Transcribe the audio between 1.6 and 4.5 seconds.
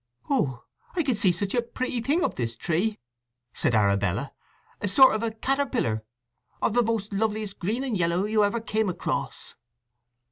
pretty thing up this tree," said Arabella.